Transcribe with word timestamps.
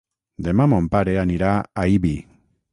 Demà 0.47 0.65
mon 0.71 0.87
pare 0.95 1.15
anirà 1.27 1.53
a 1.85 1.87
Ibi. 1.99 2.17